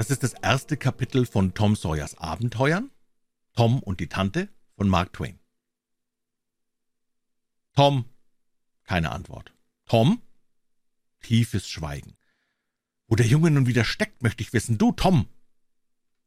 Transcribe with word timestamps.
Das 0.00 0.08
ist 0.08 0.22
das 0.22 0.32
erste 0.32 0.78
Kapitel 0.78 1.26
von 1.26 1.52
Tom 1.52 1.76
Sawyers 1.76 2.16
Abenteuern, 2.16 2.90
Tom 3.54 3.82
und 3.82 4.00
die 4.00 4.08
Tante 4.08 4.48
von 4.74 4.88
Mark 4.88 5.12
Twain. 5.12 5.38
Tom. 7.76 8.06
Keine 8.84 9.12
Antwort. 9.12 9.52
Tom? 9.84 10.22
Tiefes 11.20 11.68
Schweigen. 11.68 12.16
Wo 13.08 13.14
der 13.14 13.26
Junge 13.26 13.50
nun 13.50 13.66
wieder 13.66 13.84
steckt, 13.84 14.22
möchte 14.22 14.42
ich 14.42 14.54
wissen. 14.54 14.78
Du, 14.78 14.92
Tom! 14.92 15.28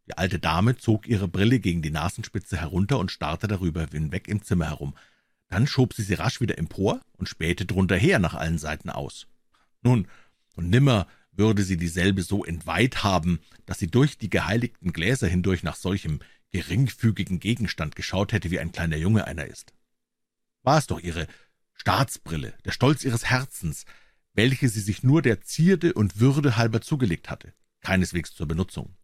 Die 0.06 0.20
alte 0.20 0.38
Dame 0.38 0.78
zog 0.78 1.08
ihre 1.08 1.28
Brille 1.28 1.60
gegen 1.60 1.82
die 1.82 1.90
Nasenspitze 1.90 2.58
herunter 2.58 3.00
und 3.00 3.10
starrte 3.10 3.48
darüber 3.48 3.88
hinweg 3.88 4.28
im 4.28 4.44
Zimmer 4.44 4.68
herum. 4.68 4.96
Dann 5.50 5.66
schob 5.66 5.96
sie 5.96 6.04
sie 6.04 6.14
rasch 6.14 6.42
wieder 6.42 6.60
empor 6.60 7.02
und 7.18 7.28
spähte 7.28 7.66
drunter 7.66 7.98
her 7.98 8.20
nach 8.20 8.36
allen 8.36 8.60
Seiten 8.60 8.92
aus. 8.92 9.26
Nun, 9.82 10.08
und 10.56 10.70
nimmer 10.70 11.08
würde 11.36 11.64
sie 11.64 11.78
dieselbe 11.78 12.22
so 12.22 12.46
entweiht 12.46 13.04
haben, 13.04 13.40
dass 13.66 13.80
sie 13.80 13.88
durch 13.88 14.18
die 14.18 14.30
geheiligten 14.30 14.94
Gläser 14.94 15.28
hindurch 15.28 15.64
nach 15.64 15.76
solchem 15.76 16.20
geringfügigen 16.52 17.40
Gegenstand 17.40 17.96
geschaut 17.96 18.32
hätte, 18.32 18.52
wie 18.52 18.60
ein 18.60 18.72
kleiner 18.72 18.98
Junge 18.98 19.26
einer 19.26 19.46
ist. 19.46 19.74
War 20.62 20.78
es 20.78 20.88
doch 20.88 21.00
ihre 21.00 21.28
Staatsbrille, 21.74 22.54
der 22.64 22.72
Stolz 22.72 23.04
ihres 23.04 23.26
Herzens, 23.26 23.86
welche 24.34 24.70
sie 24.70 24.80
sich 24.80 25.04
nur 25.04 25.22
der 25.22 25.42
Zierde 25.42 25.94
und 25.94 26.20
Würde 26.20 26.58
halber 26.58 26.82
zugelegt 26.82 27.30
hatte, 27.30 27.54
keineswegs 27.82 28.34
zur 28.34 28.48
Benutzung. 28.48 28.96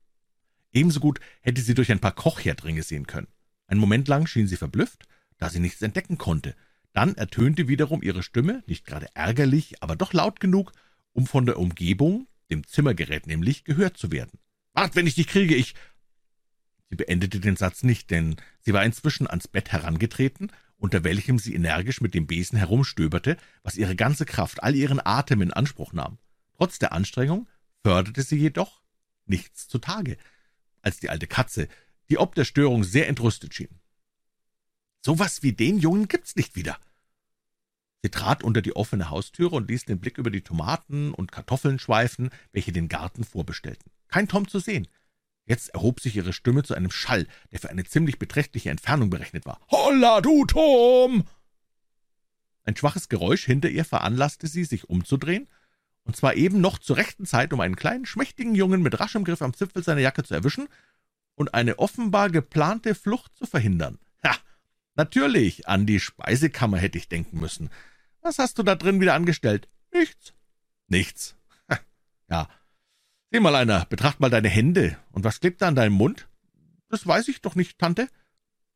Ebenso 0.71 0.99
gut 0.99 1.19
hätte 1.41 1.61
sie 1.61 1.73
durch 1.73 1.91
ein 1.91 1.99
paar 1.99 2.13
Kochherdringe 2.13 2.83
sehen 2.83 3.07
können. 3.07 3.27
Ein 3.67 3.79
Moment 3.79 4.07
lang 4.07 4.27
schien 4.27 4.47
sie 4.47 4.55
verblüfft, 4.55 5.07
da 5.37 5.49
sie 5.49 5.59
nichts 5.59 5.81
entdecken 5.81 6.17
konnte. 6.17 6.55
Dann 6.93 7.15
ertönte 7.15 7.67
wiederum 7.67 8.01
ihre 8.01 8.23
Stimme, 8.23 8.63
nicht 8.67 8.85
gerade 8.85 9.07
ärgerlich, 9.13 9.81
aber 9.81 9.95
doch 9.95 10.13
laut 10.13 10.39
genug, 10.39 10.71
um 11.13 11.27
von 11.27 11.45
der 11.45 11.57
Umgebung, 11.57 12.27
dem 12.49 12.65
Zimmergerät 12.65 13.27
nämlich, 13.27 13.63
gehört 13.63 13.97
zu 13.97 14.11
werden. 14.11 14.39
»Wart, 14.73 14.95
wenn 14.95 15.07
ich 15.07 15.15
dich 15.15 15.27
kriege, 15.27 15.55
ich...« 15.55 15.75
Sie 16.89 16.95
beendete 16.95 17.39
den 17.39 17.55
Satz 17.55 17.83
nicht, 17.83 18.09
denn 18.09 18.37
sie 18.61 18.73
war 18.73 18.83
inzwischen 18.83 19.27
ans 19.27 19.47
Bett 19.47 19.71
herangetreten, 19.71 20.51
unter 20.77 21.03
welchem 21.03 21.37
sie 21.37 21.53
energisch 21.53 22.01
mit 22.01 22.15
dem 22.15 22.25
Besen 22.25 22.57
herumstöberte, 22.57 23.37
was 23.61 23.75
ihre 23.75 23.95
ganze 23.95 24.25
Kraft, 24.25 24.63
all 24.63 24.75
ihren 24.75 24.99
Atem 25.05 25.41
in 25.41 25.53
Anspruch 25.53 25.93
nahm. 25.93 26.17
Trotz 26.57 26.79
der 26.79 26.93
Anstrengung 26.93 27.47
förderte 27.83 28.23
sie 28.23 28.37
jedoch 28.37 28.81
nichts 29.25 29.67
zutage, 29.67 30.17
als 30.81 30.99
die 30.99 31.09
alte 31.09 31.27
Katze, 31.27 31.67
die 32.09 32.17
ob 32.17 32.33
der 32.33 32.45
Störung 32.45 32.83
sehr 32.83 33.07
entrüstet 33.07 33.53
schien. 33.53 33.79
»So 35.01 35.19
was 35.19 35.43
wie 35.43 35.53
den 35.53 35.77
Jungen 35.77 36.07
gibt's 36.07 36.35
nicht 36.35 36.55
wieder«, 36.55 36.79
Sie 38.01 38.09
trat 38.09 38.43
unter 38.43 38.61
die 38.61 38.75
offene 38.75 39.09
Haustüre 39.09 39.55
und 39.55 39.69
ließ 39.69 39.85
den 39.85 39.99
Blick 39.99 40.17
über 40.17 40.29
die 40.29 40.41
Tomaten 40.41 41.13
und 41.13 41.31
Kartoffeln 41.31 41.79
schweifen, 41.79 42.29
welche 42.53 42.71
den 42.71 42.87
Garten 42.87 43.23
vorbestellten. 43.23 43.91
Kein 44.07 44.27
Tom 44.27 44.47
zu 44.47 44.59
sehen. 44.59 44.87
Jetzt 45.45 45.69
erhob 45.69 45.99
sich 45.99 46.15
ihre 46.15 46.31
Stimme 46.31 46.63
zu 46.63 46.75
einem 46.75 46.91
Schall, 46.91 47.27
der 47.51 47.59
für 47.59 47.69
eine 47.69 47.83
ziemlich 47.83 48.19
beträchtliche 48.19 48.69
Entfernung 48.69 49.09
berechnet 49.09 49.45
war. 49.45 49.59
»Holla, 49.69 50.21
du 50.21 50.45
Tom!« 50.45 51.25
Ein 52.63 52.77
schwaches 52.77 53.09
Geräusch 53.09 53.45
hinter 53.45 53.69
ihr 53.69 53.83
veranlasste 53.83 54.47
sie, 54.47 54.63
sich 54.63 54.89
umzudrehen, 54.89 55.47
und 56.03 56.15
zwar 56.15 56.35
eben 56.35 56.61
noch 56.61 56.77
zur 56.77 56.97
rechten 56.97 57.25
Zeit, 57.25 57.51
um 57.51 57.59
einen 57.59 57.75
kleinen, 57.75 58.05
schmächtigen 58.05 58.55
Jungen 58.55 58.81
mit 58.81 58.99
raschem 58.99 59.23
Griff 59.23 59.41
am 59.41 59.53
Zipfel 59.53 59.83
seiner 59.83 60.01
Jacke 60.01 60.23
zu 60.23 60.35
erwischen 60.35 60.67
und 61.35 61.53
eine 61.53 61.79
offenbar 61.79 62.29
geplante 62.29 62.95
Flucht 62.95 63.35
zu 63.35 63.45
verhindern. 63.45 63.97
Natürlich, 64.99 65.65
an 65.65 65.85
die 65.85 66.01
Speisekammer 66.01 66.77
hätte 66.77 66.97
ich 66.97 67.07
denken 67.07 67.39
müssen. 67.39 67.69
Was 68.21 68.37
hast 68.37 68.59
du 68.59 68.63
da 68.63 68.75
drin 68.75 68.99
wieder 68.99 69.13
angestellt? 69.13 69.69
Nichts. 69.93 70.33
Nichts. 70.89 71.37
Ja. 72.29 72.49
Sieh 73.31 73.39
mal 73.39 73.55
einer, 73.55 73.85
betracht 73.85 74.19
mal 74.19 74.29
deine 74.29 74.49
Hände. 74.49 74.97
Und 75.13 75.23
was 75.23 75.39
klebt 75.39 75.61
da 75.61 75.69
an 75.69 75.75
deinem 75.75 75.93
Mund? 75.93 76.27
Das 76.89 77.07
weiß 77.07 77.29
ich 77.29 77.39
doch 77.39 77.55
nicht, 77.55 77.79
Tante. 77.79 78.09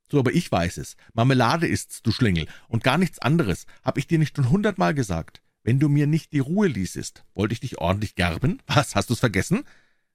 So, 0.09 0.17
aber 0.17 0.31
ich 0.31 0.49
weiß 0.49 0.77
es. 0.77 0.95
Marmelade 1.13 1.67
ist's, 1.67 2.01
du 2.03 2.13
Schlingel, 2.13 2.47
und 2.69 2.85
gar 2.85 2.97
nichts 2.97 3.19
anderes. 3.19 3.65
Hab 3.83 3.97
ich 3.97 4.07
dir 4.07 4.17
nicht 4.17 4.37
schon 4.37 4.49
hundertmal 4.49 4.93
gesagt. 4.93 5.41
Wenn 5.61 5.81
du 5.81 5.89
mir 5.89 6.07
nicht 6.07 6.31
die 6.31 6.39
Ruhe 6.39 6.67
ließest, 6.67 7.25
wollte 7.33 7.51
ich 7.51 7.59
dich 7.59 7.79
ordentlich 7.79 8.15
gerben? 8.15 8.61
Was, 8.65 8.95
hast 8.95 9.09
du's 9.09 9.19
vergessen? 9.19 9.65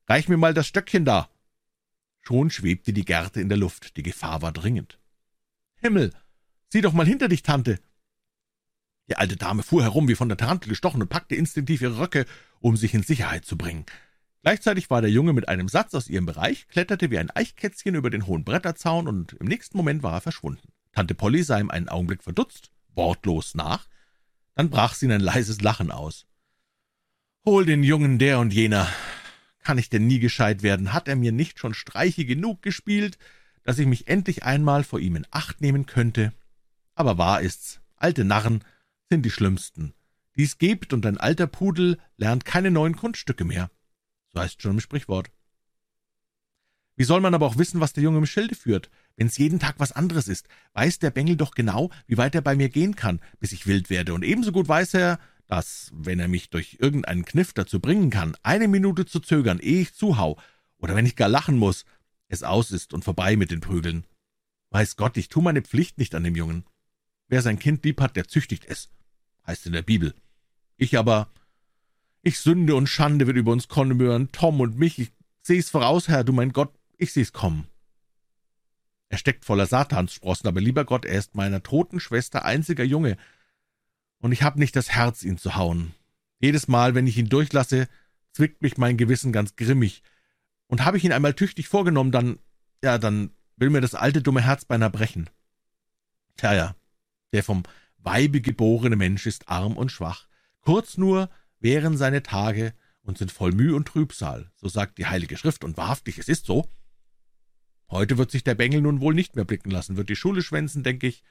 Reich 0.08 0.26
mir 0.26 0.38
mal 0.38 0.54
das 0.54 0.68
Stöckchen 0.68 1.04
da. 1.04 1.28
Schon 2.22 2.48
schwebte 2.48 2.94
die 2.94 3.04
Gerte 3.04 3.42
in 3.42 3.50
der 3.50 3.58
Luft. 3.58 3.98
Die 3.98 4.02
Gefahr 4.02 4.40
war 4.40 4.52
dringend. 4.52 4.97
Himmel! 5.80 6.12
Sieh 6.70 6.80
doch 6.80 6.92
mal 6.92 7.06
hinter 7.06 7.28
dich, 7.28 7.42
Tante. 7.42 7.78
Die 9.08 9.16
alte 9.16 9.36
Dame 9.36 9.62
fuhr 9.62 9.82
herum 9.82 10.06
wie 10.08 10.14
von 10.14 10.28
der 10.28 10.36
Tarantel 10.36 10.68
gestochen 10.68 11.00
und 11.00 11.08
packte 11.08 11.34
instinktiv 11.34 11.80
ihre 11.80 11.98
Röcke, 11.98 12.26
um 12.60 12.76
sich 12.76 12.92
in 12.92 13.02
Sicherheit 13.02 13.44
zu 13.44 13.56
bringen. 13.56 13.86
Gleichzeitig 14.42 14.90
war 14.90 15.00
der 15.00 15.10
Junge 15.10 15.32
mit 15.32 15.48
einem 15.48 15.68
Satz 15.68 15.94
aus 15.94 16.08
ihrem 16.08 16.26
Bereich, 16.26 16.68
kletterte 16.68 17.10
wie 17.10 17.18
ein 17.18 17.30
Eichkätzchen 17.30 17.94
über 17.94 18.10
den 18.10 18.26
hohen 18.26 18.44
Bretterzaun, 18.44 19.08
und 19.08 19.32
im 19.34 19.46
nächsten 19.46 19.76
Moment 19.76 20.02
war 20.02 20.14
er 20.14 20.20
verschwunden. 20.20 20.68
Tante 20.92 21.14
Polly 21.14 21.42
sah 21.42 21.58
ihm 21.58 21.70
einen 21.70 21.88
Augenblick 21.88 22.22
verdutzt, 22.22 22.70
wortlos 22.94 23.54
nach, 23.54 23.88
dann 24.54 24.70
brach 24.70 24.94
sie 24.94 25.06
in 25.06 25.12
ein 25.12 25.20
leises 25.20 25.60
Lachen 25.60 25.90
aus. 25.90 26.26
»Hol 27.44 27.64
den 27.64 27.82
Jungen 27.82 28.18
der 28.18 28.40
und 28.40 28.52
jener. 28.52 28.88
Kann 29.62 29.78
ich 29.78 29.88
denn 29.88 30.06
nie 30.06 30.18
gescheit 30.18 30.62
werden? 30.62 30.92
Hat 30.92 31.08
er 31.08 31.16
mir 31.16 31.32
nicht 31.32 31.58
schon 31.58 31.74
Streiche 31.74 32.24
genug 32.24 32.62
gespielt, 32.62 33.18
dass 33.68 33.78
ich 33.78 33.86
mich 33.86 34.08
endlich 34.08 34.44
einmal 34.44 34.82
vor 34.82 34.98
ihm 34.98 35.14
in 35.14 35.26
Acht 35.30 35.60
nehmen 35.60 35.84
könnte? 35.84 36.32
Aber 36.94 37.18
wahr 37.18 37.42
ist's, 37.42 37.82
alte 37.96 38.24
Narren 38.24 38.64
sind 39.10 39.26
die 39.26 39.30
schlimmsten. 39.30 39.92
Dies 40.38 40.56
gebt, 40.56 40.94
und 40.94 41.04
ein 41.04 41.18
alter 41.18 41.46
Pudel 41.46 41.98
lernt 42.16 42.46
keine 42.46 42.70
neuen 42.70 42.96
Kunststücke 42.96 43.44
mehr. 43.44 43.70
So 44.32 44.40
heißt 44.40 44.62
schon 44.62 44.70
im 44.70 44.80
Sprichwort. 44.80 45.30
Wie 46.96 47.04
soll 47.04 47.20
man 47.20 47.34
aber 47.34 47.44
auch 47.44 47.58
wissen, 47.58 47.78
was 47.78 47.92
der 47.92 48.02
Junge 48.02 48.16
im 48.16 48.24
Schilde 48.24 48.54
führt? 48.54 48.88
Wenn's 49.16 49.36
jeden 49.36 49.58
Tag 49.58 49.74
was 49.76 49.92
anderes 49.92 50.28
ist, 50.28 50.48
weiß 50.72 50.98
der 51.00 51.10
Bengel 51.10 51.36
doch 51.36 51.50
genau, 51.50 51.90
wie 52.06 52.16
weit 52.16 52.34
er 52.34 52.40
bei 52.40 52.56
mir 52.56 52.70
gehen 52.70 52.96
kann, 52.96 53.20
bis 53.38 53.52
ich 53.52 53.66
wild 53.66 53.90
werde, 53.90 54.14
und 54.14 54.22
ebenso 54.22 54.50
gut 54.50 54.66
weiß 54.66 54.94
er, 54.94 55.20
dass, 55.46 55.90
wenn 55.92 56.20
er 56.20 56.28
mich 56.28 56.48
durch 56.48 56.78
irgendeinen 56.80 57.26
Kniff 57.26 57.52
dazu 57.52 57.80
bringen 57.80 58.08
kann, 58.08 58.34
eine 58.42 58.66
Minute 58.66 59.04
zu 59.04 59.20
zögern, 59.20 59.58
ehe 59.58 59.82
ich 59.82 59.92
zuhau, 59.92 60.38
oder 60.78 60.96
wenn 60.96 61.04
ich 61.04 61.16
gar 61.16 61.28
lachen 61.28 61.58
muss, 61.58 61.84
es 62.28 62.42
aus 62.42 62.70
ist 62.70 62.94
und 62.94 63.04
vorbei 63.04 63.36
mit 63.36 63.50
den 63.50 63.60
Prügeln. 63.60 64.04
Weiß 64.70 64.96
Gott, 64.96 65.16
ich 65.16 65.28
tu 65.28 65.40
meine 65.40 65.62
Pflicht 65.62 65.98
nicht 65.98 66.14
an 66.14 66.24
dem 66.24 66.36
Jungen. 66.36 66.64
Wer 67.26 67.42
sein 67.42 67.58
Kind 67.58 67.84
lieb 67.84 68.00
hat, 68.00 68.16
der 68.16 68.28
züchtigt 68.28 68.64
es 68.66 68.90
heißt 69.48 69.66
in 69.66 69.72
der 69.72 69.82
Bibel. 69.82 70.14
Ich 70.76 70.96
aber, 70.96 71.32
ich 72.22 72.38
Sünde 72.38 72.76
und 72.76 72.86
Schande 72.86 73.26
wird 73.26 73.36
über 73.36 73.50
uns 73.50 73.66
kommen, 73.66 74.30
Tom 74.30 74.60
und 74.60 74.78
mich. 74.78 74.98
Ich 74.98 75.12
seh's 75.42 75.70
voraus, 75.70 76.06
Herr, 76.06 76.22
du 76.22 76.32
mein 76.32 76.52
Gott, 76.52 76.72
ich 76.98 77.12
seh's 77.12 77.32
kommen. 77.32 77.66
Er 79.08 79.18
steckt 79.18 79.46
voller 79.46 79.66
Satanssprossen, 79.66 80.46
aber 80.46 80.60
lieber 80.60 80.84
Gott, 80.84 81.06
er 81.06 81.18
ist 81.18 81.34
meiner 81.34 81.62
toten 81.62 81.98
Schwester 81.98 82.44
einziger 82.44 82.84
Junge, 82.84 83.16
und 84.20 84.32
ich 84.32 84.42
hab 84.42 84.56
nicht 84.56 84.76
das 84.76 84.90
Herz, 84.90 85.22
ihn 85.22 85.38
zu 85.38 85.54
hauen. 85.54 85.94
Jedes 86.40 86.68
Mal, 86.68 86.94
wenn 86.94 87.06
ich 87.06 87.16
ihn 87.16 87.28
durchlasse, 87.28 87.88
zwickt 88.32 88.62
mich 88.62 88.76
mein 88.76 88.96
Gewissen 88.96 89.32
ganz 89.32 89.56
grimmig, 89.56 90.02
und 90.68 90.84
habe 90.84 90.96
ich 90.96 91.04
ihn 91.04 91.12
einmal 91.12 91.34
tüchtig 91.34 91.68
vorgenommen, 91.68 92.12
dann, 92.12 92.38
ja, 92.82 92.98
dann 92.98 93.30
will 93.56 93.70
mir 93.70 93.80
das 93.80 93.94
alte 93.94 94.22
dumme 94.22 94.42
Herz 94.42 94.64
beinahe 94.64 94.90
brechen. 94.90 95.28
Tja, 96.36 96.54
ja, 96.54 96.76
der 97.32 97.42
vom 97.42 97.64
Weibe 97.98 98.40
geborene 98.40 98.96
Mensch 98.96 99.26
ist 99.26 99.48
arm 99.48 99.76
und 99.76 99.90
schwach, 99.90 100.28
kurz 100.60 100.96
nur 100.96 101.28
wären 101.58 101.96
seine 101.96 102.22
Tage 102.22 102.72
und 103.02 103.18
sind 103.18 103.32
voll 103.32 103.52
Mühe 103.52 103.74
und 103.74 103.88
Trübsal, 103.88 104.50
so 104.54 104.68
sagt 104.68 104.98
die 104.98 105.06
Heilige 105.06 105.36
Schrift, 105.36 105.64
und 105.64 105.76
wahrhaftig, 105.76 106.18
es 106.18 106.28
ist 106.28 106.46
so. 106.46 106.68
Heute 107.90 108.18
wird 108.18 108.30
sich 108.30 108.44
der 108.44 108.54
Bengel 108.54 108.82
nun 108.82 109.00
wohl 109.00 109.14
nicht 109.14 109.34
mehr 109.34 109.46
blicken 109.46 109.70
lassen, 109.70 109.96
wird 109.96 110.10
die 110.10 110.16
Schule 110.16 110.42
schwänzen, 110.42 110.82
denke 110.82 111.06
ich, 111.06 111.24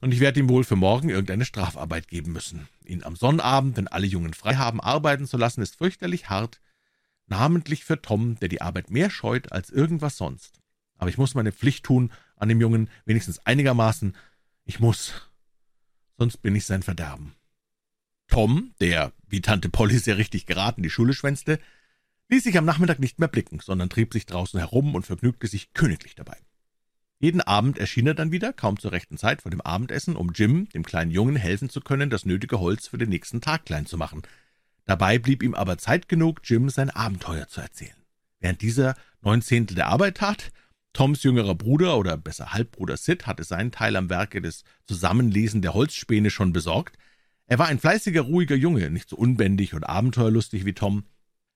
und 0.00 0.12
ich 0.12 0.20
werde 0.20 0.40
ihm 0.40 0.48
wohl 0.48 0.64
für 0.64 0.76
morgen 0.76 1.10
irgendeine 1.10 1.44
Strafarbeit 1.44 2.08
geben 2.08 2.32
müssen. 2.32 2.68
Ihn 2.84 3.04
am 3.04 3.14
Sonnabend, 3.14 3.76
wenn 3.76 3.86
alle 3.86 4.06
Jungen 4.06 4.34
frei 4.34 4.56
haben, 4.56 4.80
arbeiten 4.80 5.26
zu 5.26 5.36
lassen, 5.36 5.62
ist 5.62 5.76
fürchterlich 5.76 6.28
hart, 6.28 6.60
namentlich 7.32 7.84
für 7.84 8.00
Tom, 8.00 8.38
der 8.40 8.48
die 8.48 8.60
Arbeit 8.60 8.90
mehr 8.90 9.10
scheut 9.10 9.52
als 9.52 9.70
irgendwas 9.70 10.16
sonst. 10.16 10.60
Aber 10.98 11.10
ich 11.10 11.18
muss 11.18 11.34
meine 11.34 11.52
Pflicht 11.52 11.84
tun 11.84 12.12
an 12.36 12.48
dem 12.48 12.60
Jungen, 12.60 12.88
wenigstens 13.06 13.38
einigermaßen. 13.46 14.14
Ich 14.64 14.80
muss 14.80 15.14
sonst 16.22 16.36
bin 16.36 16.54
ich 16.54 16.66
sein 16.66 16.82
Verderben. 16.82 17.34
Tom, 18.28 18.74
der, 18.80 19.12
wie 19.26 19.40
Tante 19.40 19.68
Polly 19.68 19.98
sehr 19.98 20.18
richtig 20.18 20.46
geraten, 20.46 20.82
die 20.82 20.90
Schule 20.90 21.14
schwänzte, 21.14 21.58
ließ 22.28 22.44
sich 22.44 22.56
am 22.56 22.64
Nachmittag 22.64 23.00
nicht 23.00 23.18
mehr 23.18 23.28
blicken, 23.28 23.58
sondern 23.58 23.90
trieb 23.90 24.12
sich 24.12 24.26
draußen 24.26 24.60
herum 24.60 24.94
und 24.94 25.04
vergnügte 25.04 25.48
sich 25.48 25.72
königlich 25.72 26.14
dabei. 26.14 26.36
Jeden 27.18 27.40
Abend 27.40 27.78
erschien 27.78 28.06
er 28.06 28.14
dann 28.14 28.32
wieder, 28.32 28.52
kaum 28.52 28.78
zur 28.78 28.92
rechten 28.92 29.16
Zeit 29.16 29.42
vor 29.42 29.50
dem 29.50 29.60
Abendessen, 29.60 30.16
um 30.16 30.32
Jim, 30.32 30.68
dem 30.68 30.84
kleinen 30.84 31.10
Jungen, 31.10 31.36
helfen 31.36 31.68
zu 31.68 31.80
können, 31.80 32.10
das 32.10 32.24
nötige 32.24 32.60
Holz 32.60 32.88
für 32.88 32.98
den 32.98 33.10
nächsten 33.10 33.40
Tag 33.40 33.64
klein 33.64 33.86
zu 33.86 33.96
machen. 33.96 34.22
Dabei 34.84 35.18
blieb 35.18 35.42
ihm 35.42 35.54
aber 35.54 35.78
Zeit 35.78 36.08
genug, 36.08 36.40
Jim 36.44 36.68
sein 36.68 36.90
Abenteuer 36.90 37.48
zu 37.48 37.60
erzählen. 37.60 37.96
Während 38.40 38.60
dieser 38.60 38.96
neun 39.20 39.42
Zehntel 39.42 39.76
der 39.76 39.86
Arbeit 39.86 40.16
tat, 40.16 40.50
Toms 40.92 41.22
jüngerer 41.22 41.54
Bruder 41.54 41.96
oder 41.96 42.16
besser 42.16 42.52
Halbbruder 42.52 42.96
Sid 42.96 43.26
hatte 43.26 43.44
seinen 43.44 43.72
Teil 43.72 43.96
am 43.96 44.10
Werke 44.10 44.42
des 44.42 44.64
Zusammenlesen 44.86 45.62
der 45.62 45.72
Holzspäne 45.72 46.30
schon 46.30 46.52
besorgt. 46.52 46.98
Er 47.46 47.58
war 47.58 47.66
ein 47.66 47.78
fleißiger, 47.78 48.22
ruhiger 48.22 48.56
Junge, 48.56 48.90
nicht 48.90 49.08
so 49.08 49.16
unbändig 49.16 49.74
und 49.74 49.84
abenteuerlustig 49.84 50.64
wie 50.66 50.74
Tom. 50.74 51.04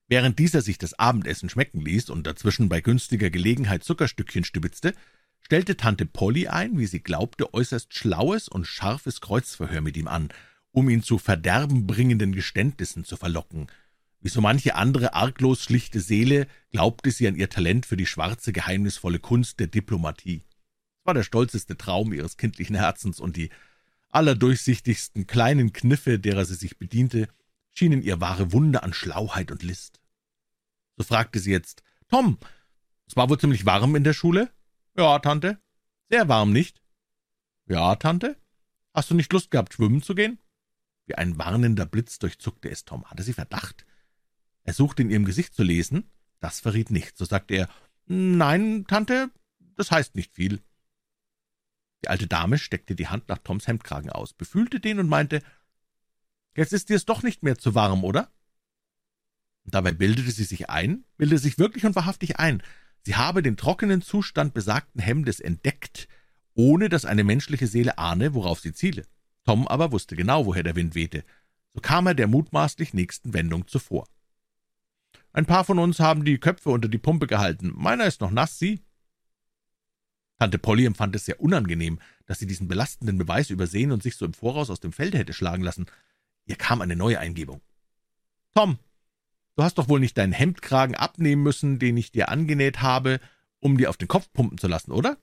Während 0.09 0.39
dieser 0.39 0.63
sich 0.63 0.79
das 0.79 0.99
Abendessen 0.99 1.49
schmecken 1.49 1.81
ließ 1.81 2.11
und 2.11 2.27
dazwischen 2.27 2.69
bei 2.69 2.81
günstiger 2.81 3.29
Gelegenheit 3.29 3.85
Zuckerstückchen 3.85 4.45
stibitzte, 4.45 4.95
stellte 5.43 5.77
Tante 5.77 6.07
Polly 6.07 6.49
ein, 6.49 6.79
wie 6.79 6.87
sie 6.87 7.01
glaubte, 7.01 7.53
äußerst 7.53 7.93
schlaues 7.93 8.49
und 8.49 8.67
scharfes 8.67 9.21
Kreuzverhör 9.21 9.81
mit 9.81 9.97
ihm 9.97 10.09
an, 10.09 10.29
um 10.77 10.91
ihn 10.91 11.03
zu 11.03 11.17
verderbenbringenden 11.17 12.33
Geständnissen 12.33 13.03
zu 13.03 13.17
verlocken. 13.17 13.69
Wie 14.21 14.29
so 14.29 14.43
manche 14.43 14.75
andere 14.75 15.15
arglos 15.15 15.63
schlichte 15.63 16.01
Seele 16.01 16.47
glaubte 16.71 17.11
sie 17.11 17.27
an 17.27 17.35
ihr 17.35 17.49
Talent 17.49 17.87
für 17.87 17.97
die 17.97 18.05
schwarze, 18.05 18.53
geheimnisvolle 18.53 19.19
Kunst 19.19 19.59
der 19.59 19.69
Diplomatie. 19.69 20.45
Es 20.99 21.07
war 21.07 21.15
der 21.15 21.23
stolzeste 21.23 21.79
Traum 21.79 22.13
ihres 22.13 22.37
kindlichen 22.37 22.77
Herzens, 22.77 23.21
und 23.21 23.37
die 23.37 23.49
allerdurchsichtigsten 24.11 25.27
kleinen 25.27 25.73
Kniffe, 25.73 26.19
derer 26.19 26.45
sie 26.45 26.57
sich 26.57 26.77
bediente, 26.77 27.29
schienen 27.73 28.03
ihr 28.03 28.21
wahre 28.21 28.53
Wunder 28.53 28.83
an 28.83 28.93
Schlauheit 28.93 29.51
und 29.51 29.63
List. 29.63 29.99
So 30.99 31.05
fragte 31.05 31.39
sie 31.39 31.53
jetzt, 31.53 31.83
»Tom, 32.09 32.37
es 33.07 33.17
war 33.17 33.31
wohl 33.31 33.41
ziemlich 33.41 33.65
warm 33.65 33.97
in 33.97 34.05
der 34.05 34.13
Schule?« 34.13 34.51
»Ja, 34.95 35.21
Tante.« 35.21 35.59
»Sehr 36.11 36.29
warm, 36.29 36.53
nicht?« 36.53 36.83
»Ja, 37.67 37.97
Tante.« 37.97 38.37
»Hast 38.93 39.11
du 39.11 39.15
nicht 39.15 39.33
Lust 39.33 39.51
gehabt, 39.51 39.73
schwimmen 39.73 40.03
zu 40.03 40.15
gehen?« 40.15 40.39
Wie 41.07 41.15
ein 41.15 41.39
warnender 41.39 41.87
Blitz 41.87 42.19
durchzuckte 42.19 42.69
es 42.69 42.85
Tom. 42.85 43.05
Hatte 43.05 43.23
sie 43.23 43.33
Verdacht? 43.33 43.87
Er 44.65 44.73
suchte 44.73 45.03
in 45.03 45.11
ihrem 45.11 45.25
Gesicht 45.25 45.55
zu 45.55 45.63
lesen. 45.63 46.11
Das 46.41 46.61
verriet 46.61 46.91
nichts. 46.91 47.19
So 47.19 47.25
sagte 47.25 47.55
er, 47.55 47.69
»Nein, 48.07 48.85
Tante, 48.87 49.31
das 49.77 49.91
heißt 49.91 50.17
nicht 50.17 50.35
viel.« 50.35 50.63
Die 52.03 52.09
alte 52.09 52.27
Dame 52.27 52.59
steckte 52.59 52.95
die 52.95 53.09
Hand 53.09 53.29
nach 53.29 53.39
Toms 53.39 53.67
Hemdkragen 53.67 54.11
aus, 54.11 54.33
befühlte 54.33 54.81
den 54.81 54.99
und 54.99 55.09
meinte, 55.09 55.43
»Jetzt 56.57 56.73
ist 56.73 56.89
dir's 56.89 57.05
doch 57.05 57.23
nicht 57.23 57.43
mehr 57.43 57.59
zu 57.59 57.75
warm, 57.75 58.05
oder?« 58.05 58.31
Dabei 59.65 59.93
bildete 59.93 60.31
sie 60.31 60.45
sich 60.45 60.71
ein, 60.71 61.05
bildete 61.17 61.41
sich 61.41 61.59
wirklich 61.59 61.85
und 61.85 61.97
wahrhaftig 61.97 62.39
ein, 62.39 62.63
sie 63.03 63.17
habe 63.17 63.43
den 63.43 63.57
trockenen 63.57 64.03
Zustand 64.03 64.55
besagten 64.55 65.01
Hemdes 65.01 65.41
entdeckt, 65.41 66.09
ohne 66.55 66.89
dass 66.89 67.05
eine 67.05 67.25
menschliche 67.25 67.67
Seele 67.67 67.99
ahne, 67.99 68.35
worauf 68.35 68.61
sie 68.61 68.73
ziele. 68.73 69.07
Tom 69.47 69.67
aber 69.69 69.93
wusste 69.93 70.17
genau, 70.17 70.45
woher 70.45 70.65
der 70.65 70.77
Wind 70.77 70.95
wehte. 70.95 71.25
So 71.73 71.81
kam 71.81 72.07
er 72.07 72.15
der 72.15 72.27
mutmaßlich 72.27 72.93
nächsten 72.95 73.33
Wendung 73.33 73.69
zuvor. 73.69 74.09
Ein 75.33 75.47
paar 75.47 75.65
von 75.65 75.79
uns 75.79 76.01
haben 76.01 76.25
die 76.25 76.39
Köpfe 76.39 76.71
unter 76.71 76.89
die 76.89 76.99
Pumpe 76.99 77.27
gehalten. 77.27 77.73
Meiner 77.77 78.07
ist 78.07 78.21
noch 78.21 78.31
nass, 78.31 78.59
Sie? 78.59 78.81
Tante 80.39 80.59
Polly 80.59 80.85
empfand 80.85 81.15
es 81.17 81.25
sehr 81.25 81.41
unangenehm, 81.41 81.99
dass 82.27 82.39
sie 82.39 82.47
diesen 82.47 82.69
belastenden 82.69 83.17
Beweis 83.17 83.51
übersehen 83.51 83.93
und 83.93 84.03
sich 84.03 84.17
so 84.17 84.27
im 84.27 84.35
Voraus 84.35 84.69
aus 84.69 84.81
dem 84.81 84.93
Felde 84.93 85.19
hätte 85.19 85.33
schlagen 85.33 85.63
lassen. 85.63 85.87
Ihr 86.45 86.57
kam 86.57 86.83
eine 86.83 86.97
neue 86.97 87.19
Eingebung. 87.19 87.63
Tom, 88.55 88.79
du 89.57 89.63
hast 89.63 89.79
doch 89.79 89.89
wohl 89.89 90.01
nicht 90.01 90.19
deinen 90.19 90.33
Hemdkragen 90.33 90.95
abnehmen 90.95 91.43
müssen, 91.43 91.79
den 91.79 91.97
ich 91.97 92.13
dir 92.13 92.29
angenäht 92.29 92.83
habe, 92.83 93.21
um 93.61 93.79
dir 93.79 93.89
auf 93.89 93.97
den 93.97 94.09
Kopf 94.09 94.31
pumpen 94.33 94.59
zu 94.59 94.69
lassen, 94.69 94.93
oder? 94.93 95.17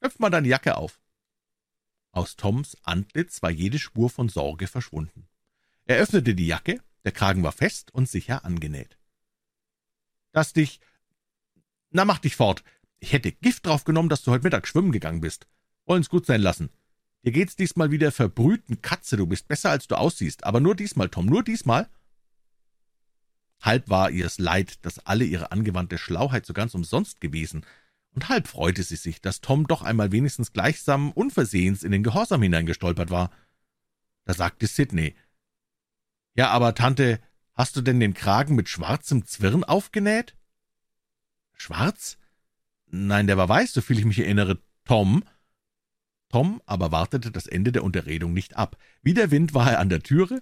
Knöpf 0.00 0.18
mal 0.18 0.30
deine 0.30 0.48
Jacke 0.48 0.76
auf. 0.76 1.00
Aus 2.10 2.36
Toms 2.36 2.76
Antlitz 2.82 3.42
war 3.42 3.50
jede 3.50 3.78
Spur 3.78 4.10
von 4.10 4.28
Sorge 4.28 4.66
verschwunden. 4.66 5.28
Er 5.84 5.98
öffnete 5.98 6.34
die 6.34 6.46
Jacke, 6.46 6.80
der 7.04 7.12
Kragen 7.12 7.42
war 7.42 7.52
fest 7.52 7.92
und 7.94 8.08
sicher 8.08 8.44
angenäht 8.44 8.98
dass 10.32 10.52
dich... 10.52 10.80
Na, 11.90 12.04
mach 12.04 12.18
dich 12.18 12.36
fort. 12.36 12.62
Ich 13.00 13.12
hätte 13.12 13.32
Gift 13.32 13.66
drauf 13.66 13.84
genommen, 13.84 14.08
dass 14.08 14.22
du 14.22 14.30
heute 14.30 14.44
Mittag 14.44 14.68
schwimmen 14.68 14.92
gegangen 14.92 15.20
bist. 15.20 15.46
Wollen's 15.86 16.08
gut 16.08 16.26
sein 16.26 16.40
lassen. 16.40 16.70
Dir 17.24 17.32
geht's 17.32 17.56
diesmal 17.56 17.90
wieder 17.90 18.12
verbrühten 18.12 18.80
Katze, 18.82 19.16
du 19.16 19.26
bist 19.26 19.48
besser, 19.48 19.70
als 19.70 19.88
du 19.88 19.96
aussiehst. 19.96 20.44
Aber 20.44 20.60
nur 20.60 20.76
diesmal, 20.76 21.08
Tom, 21.08 21.26
nur 21.26 21.42
diesmal. 21.42 21.88
Halb 23.60 23.88
war 23.88 24.10
ihr's 24.10 24.38
leid, 24.38 24.84
dass 24.84 25.00
alle 25.00 25.24
ihre 25.24 25.50
angewandte 25.50 25.98
Schlauheit 25.98 26.46
so 26.46 26.52
ganz 26.52 26.74
umsonst 26.74 27.20
gewesen, 27.20 27.66
und 28.18 28.28
halb 28.28 28.48
freute 28.48 28.82
sie 28.82 28.96
sich, 28.96 29.20
dass 29.20 29.40
Tom 29.40 29.66
doch 29.66 29.82
einmal 29.82 30.12
wenigstens 30.12 30.52
gleichsam 30.52 31.12
unversehens 31.12 31.82
in 31.82 31.92
den 31.92 32.02
Gehorsam 32.02 32.42
hineingestolpert 32.42 33.10
war. 33.10 33.30
Da 34.24 34.34
sagte 34.34 34.66
Sidney, 34.66 35.14
»Ja, 36.34 36.50
aber 36.50 36.74
Tante, 36.74 37.20
Hast 37.58 37.74
du 37.74 37.80
denn 37.80 37.98
den 37.98 38.14
Kragen 38.14 38.54
mit 38.54 38.68
schwarzem 38.68 39.26
Zwirn 39.26 39.64
aufgenäht? 39.64 40.36
Schwarz? 41.54 42.16
Nein, 42.86 43.26
der 43.26 43.36
war 43.36 43.48
weiß, 43.48 43.72
soviel 43.72 43.98
ich 43.98 44.04
mich 44.04 44.20
erinnere. 44.20 44.62
Tom? 44.84 45.24
Tom 46.28 46.62
aber 46.66 46.92
wartete 46.92 47.32
das 47.32 47.48
Ende 47.48 47.72
der 47.72 47.82
Unterredung 47.82 48.32
nicht 48.32 48.56
ab. 48.56 48.76
Wie 49.02 49.12
der 49.12 49.32
Wind 49.32 49.54
war 49.54 49.72
er 49.72 49.80
an 49.80 49.88
der 49.88 50.04
Türe, 50.04 50.40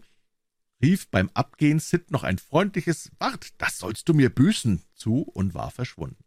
rief 0.83 1.09
beim 1.09 1.31
Abgehen 1.33 1.81
Sid 1.81 2.11
noch 2.11 2.23
ein 2.23 2.37
freundliches 2.37 3.11
Wart, 3.19 3.55
das 3.57 3.79
sollst 3.79 4.11
du 4.11 4.13
mir 4.13 4.29
büßen 4.29 4.83
zu 4.93 5.23
und 5.23 5.55
war 5.55 5.71
verschwunden. 5.71 6.23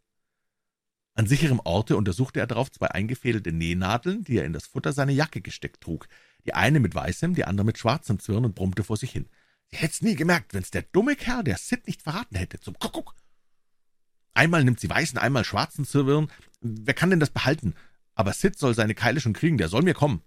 An 1.20 1.28
sicherem 1.28 1.60
Orte 1.66 1.98
untersuchte 1.98 2.40
er 2.40 2.48
darauf 2.48 2.72
zwei 2.72 2.88
eingefädelte 2.92 3.52
Nähnadeln, 3.52 4.24
die 4.24 4.38
er 4.38 4.46
in 4.46 4.54
das 4.54 4.68
Futter 4.68 4.94
seiner 4.94 5.12
Jacke 5.12 5.42
gesteckt 5.42 5.82
trug, 5.82 6.08
die 6.46 6.54
eine 6.54 6.80
mit 6.80 6.96
weißem, 6.96 7.36
die 7.36 7.44
andere 7.44 7.66
mit 7.66 7.78
schwarzem 7.78 8.20
Zwirn 8.20 8.46
und 8.46 8.56
brummte 8.56 8.86
vor 8.86 8.96
sich 8.96 9.12
hin. 9.12 9.28
Sie 9.68 9.76
hätt's 9.76 10.02
nie 10.02 10.16
gemerkt, 10.16 10.54
wenn's 10.54 10.72
der 10.72 10.84
dumme 10.84 11.18
Kerl, 11.18 11.44
der 11.44 11.58
Sid 11.58 11.88
nicht 11.88 12.04
verraten 12.04 12.38
hätte, 12.38 12.62
zum 12.62 12.80
Kuckuck. 12.80 13.16
Einmal 14.34 14.64
nimmt 14.64 14.80
sie 14.80 14.90
weißen, 14.90 15.20
einmal 15.20 15.44
schwarzen 15.44 15.84
Zwirn. 15.84 16.32
Wer 16.62 16.94
kann 16.94 17.10
denn 17.10 17.20
das 17.20 17.32
behalten? 17.32 17.76
Aber 18.16 18.32
Sid 18.32 18.58
soll 18.58 18.74
seine 18.74 18.96
Keile 18.96 19.20
schon 19.20 19.34
kriegen, 19.34 19.58
der 19.58 19.68
soll 19.68 19.82
mir 19.82 19.96
kommen. 19.96 20.22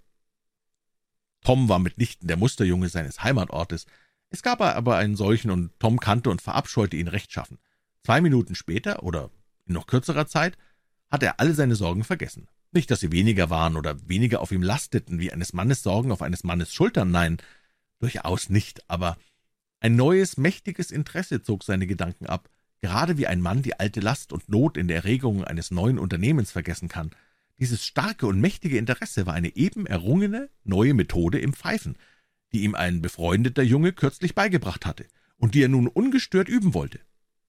Tom 1.42 1.70
war 1.70 1.78
mitnichten 1.78 2.28
der 2.28 2.36
Musterjunge 2.36 2.90
seines 2.90 3.22
Heimatortes. 3.22 3.86
Es 4.28 4.42
gab 4.42 4.60
aber 4.60 4.98
einen 4.98 5.16
solchen, 5.16 5.50
und 5.50 5.72
Tom 5.80 6.00
kannte 6.00 6.28
und 6.28 6.42
verabscheute 6.42 6.98
ihn 6.98 7.08
rechtschaffen. 7.08 7.56
Zwei 8.04 8.20
Minuten 8.20 8.54
später, 8.54 9.04
oder 9.04 9.30
in 9.64 9.72
noch 9.72 9.86
kürzerer 9.86 10.26
Zeit, 10.26 10.58
hatte 11.12 11.26
er 11.26 11.38
alle 11.38 11.54
seine 11.54 11.76
Sorgen 11.76 12.02
vergessen. 12.02 12.48
Nicht, 12.72 12.90
dass 12.90 13.00
sie 13.00 13.12
weniger 13.12 13.50
waren 13.50 13.76
oder 13.76 14.08
weniger 14.08 14.40
auf 14.40 14.50
ihm 14.50 14.62
lasteten, 14.62 15.20
wie 15.20 15.30
eines 15.30 15.52
Mannes 15.52 15.82
Sorgen 15.82 16.10
auf 16.10 16.22
eines 16.22 16.42
Mannes 16.42 16.72
Schultern, 16.72 17.10
nein, 17.10 17.36
durchaus 18.00 18.48
nicht, 18.48 18.88
aber 18.88 19.18
ein 19.78 19.94
neues, 19.94 20.38
mächtiges 20.38 20.90
Interesse 20.90 21.42
zog 21.42 21.64
seine 21.64 21.86
Gedanken 21.86 22.26
ab, 22.26 22.48
gerade 22.80 23.18
wie 23.18 23.26
ein 23.26 23.42
Mann 23.42 23.62
die 23.62 23.78
alte 23.78 24.00
Last 24.00 24.32
und 24.32 24.48
Not 24.48 24.78
in 24.78 24.88
der 24.88 24.96
Erregung 24.96 25.44
eines 25.44 25.70
neuen 25.70 25.98
Unternehmens 25.98 26.50
vergessen 26.50 26.88
kann. 26.88 27.10
Dieses 27.58 27.84
starke 27.84 28.26
und 28.26 28.40
mächtige 28.40 28.78
Interesse 28.78 29.26
war 29.26 29.34
eine 29.34 29.54
eben 29.54 29.86
errungene 29.86 30.48
neue 30.64 30.94
Methode 30.94 31.38
im 31.38 31.52
Pfeifen, 31.52 31.96
die 32.52 32.62
ihm 32.62 32.74
ein 32.74 33.02
befreundeter 33.02 33.62
Junge 33.62 33.92
kürzlich 33.92 34.34
beigebracht 34.34 34.86
hatte 34.86 35.04
und 35.36 35.54
die 35.54 35.62
er 35.62 35.68
nun 35.68 35.88
ungestört 35.88 36.48
üben 36.48 36.72
wollte. 36.72 37.00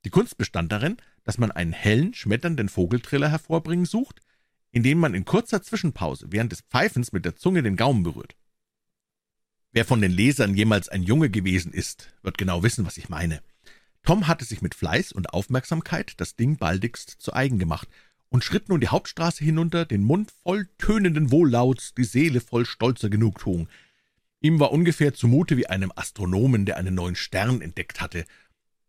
Die 0.05 0.09
Kunst 0.09 0.37
bestand 0.37 0.71
darin, 0.71 0.97
dass 1.23 1.37
man 1.37 1.51
einen 1.51 1.73
hellen, 1.73 2.13
schmetternden 2.13 2.69
Vogeltriller 2.69 3.29
hervorbringen 3.29 3.85
sucht, 3.85 4.19
indem 4.71 4.99
man 4.99 5.13
in 5.13 5.25
kurzer 5.25 5.61
Zwischenpause 5.61 6.27
während 6.29 6.51
des 6.51 6.61
Pfeifens 6.61 7.11
mit 7.11 7.25
der 7.25 7.35
Zunge 7.35 7.63
den 7.63 7.75
Gaumen 7.75 8.03
berührt. 8.03 8.35
Wer 9.71 9.85
von 9.85 10.01
den 10.01 10.11
Lesern 10.11 10.55
jemals 10.55 10.89
ein 10.89 11.03
Junge 11.03 11.29
gewesen 11.29 11.73
ist, 11.73 12.13
wird 12.21 12.37
genau 12.37 12.63
wissen, 12.63 12.85
was 12.85 12.97
ich 12.97 13.09
meine. 13.09 13.41
Tom 14.03 14.27
hatte 14.27 14.45
sich 14.45 14.61
mit 14.61 14.75
Fleiß 14.75 15.13
und 15.13 15.33
Aufmerksamkeit 15.33 16.13
das 16.17 16.35
Ding 16.35 16.57
baldigst 16.57 17.09
zu 17.19 17.33
eigen 17.33 17.57
gemacht 17.57 17.87
und 18.29 18.43
schritt 18.43 18.67
nun 18.67 18.81
die 18.81 18.89
Hauptstraße 18.89 19.43
hinunter, 19.43 19.85
den 19.85 20.03
Mund 20.03 20.31
voll 20.43 20.67
tönenden 20.77 21.31
Wohllauts, 21.31 21.93
die 21.93 22.03
Seele 22.03 22.41
voll 22.41 22.65
stolzer 22.65 23.09
Genugtuung. 23.09 23.69
Ihm 24.41 24.59
war 24.59 24.71
ungefähr 24.71 25.13
zumute 25.13 25.55
wie 25.55 25.67
einem 25.67 25.91
Astronomen, 25.95 26.65
der 26.65 26.77
einen 26.77 26.95
neuen 26.95 27.15
Stern 27.15 27.61
entdeckt 27.61 28.01
hatte. 28.01 28.25